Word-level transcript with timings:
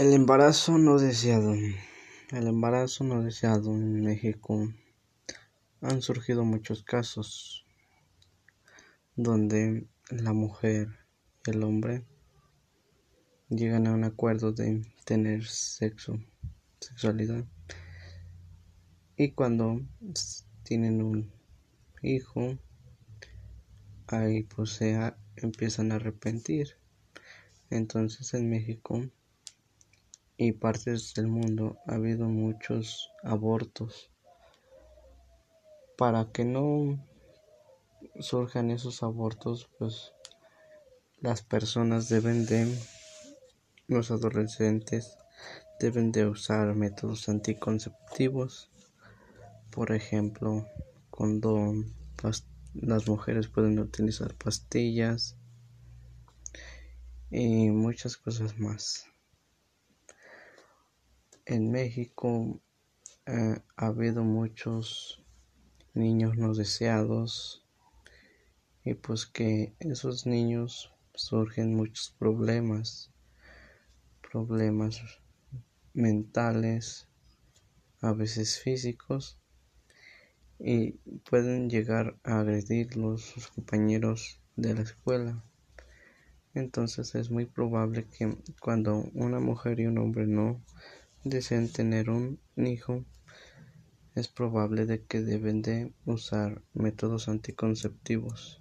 El 0.00 0.14
embarazo 0.14 0.78
no 0.78 0.98
deseado. 0.98 1.52
El 1.52 2.46
embarazo 2.46 3.04
no 3.04 3.22
deseado 3.22 3.74
en 3.74 4.00
México 4.00 4.72
han 5.82 6.00
surgido 6.00 6.42
muchos 6.42 6.82
casos 6.82 7.66
donde 9.14 9.86
la 10.08 10.32
mujer 10.32 10.88
y 11.46 11.50
el 11.50 11.62
hombre 11.64 12.06
llegan 13.50 13.86
a 13.86 13.92
un 13.92 14.04
acuerdo 14.04 14.52
de 14.52 14.80
tener 15.04 15.44
sexo, 15.44 16.18
sexualidad. 16.80 17.44
Y 19.18 19.32
cuando 19.32 19.82
tienen 20.62 21.02
un 21.02 21.30
hijo, 22.02 22.56
ahí 24.06 24.44
pues 24.44 24.70
se 24.70 24.98
empiezan 25.36 25.92
a 25.92 25.96
arrepentir. 25.96 26.78
Entonces 27.68 28.32
en 28.32 28.48
México 28.48 29.02
y 30.40 30.52
partes 30.52 31.12
del 31.12 31.26
mundo 31.26 31.76
ha 31.86 31.96
habido 31.96 32.26
muchos 32.26 33.12
abortos. 33.22 34.10
Para 35.98 36.32
que 36.32 36.46
no 36.46 37.06
surjan 38.20 38.70
esos 38.70 39.02
abortos, 39.02 39.68
pues 39.78 40.14
las 41.20 41.42
personas 41.42 42.08
deben 42.08 42.46
de, 42.46 42.74
los 43.86 44.10
adolescentes 44.10 45.18
deben 45.78 46.10
de 46.10 46.24
usar 46.24 46.74
métodos 46.74 47.28
anticonceptivos, 47.28 48.70
por 49.70 49.92
ejemplo, 49.92 50.66
cuando 51.10 51.74
las 52.72 53.08
mujeres 53.08 53.48
pueden 53.48 53.78
utilizar 53.78 54.34
pastillas 54.36 55.36
y 57.30 57.68
muchas 57.68 58.16
cosas 58.16 58.58
más 58.58 59.10
en 61.50 61.72
México 61.72 62.60
eh, 63.26 63.58
ha 63.76 63.86
habido 63.86 64.22
muchos 64.22 65.20
niños 65.94 66.36
no 66.36 66.54
deseados 66.54 67.66
y 68.84 68.94
pues 68.94 69.26
que 69.26 69.74
esos 69.80 70.26
niños 70.26 70.94
surgen 71.12 71.74
muchos 71.74 72.14
problemas, 72.16 73.10
problemas 74.30 75.02
mentales, 75.92 77.08
a 78.00 78.12
veces 78.12 78.60
físicos 78.60 79.36
y 80.60 80.92
pueden 81.28 81.68
llegar 81.68 82.16
a 82.22 82.38
agredirlos 82.38 83.22
sus 83.22 83.48
compañeros 83.48 84.40
de 84.54 84.74
la 84.74 84.82
escuela. 84.82 85.42
Entonces 86.54 87.16
es 87.16 87.28
muy 87.28 87.46
probable 87.46 88.06
que 88.06 88.36
cuando 88.60 89.10
una 89.14 89.40
mujer 89.40 89.80
y 89.80 89.86
un 89.86 89.98
hombre 89.98 90.28
no 90.28 90.62
desean 91.24 91.68
tener 91.68 92.10
un 92.10 92.40
hijo, 92.56 93.04
es 94.14 94.28
probable 94.28 94.86
de 94.86 95.04
que 95.04 95.20
deben 95.20 95.62
de 95.62 95.92
usar 96.04 96.62
métodos 96.74 97.28
anticonceptivos. 97.28 98.60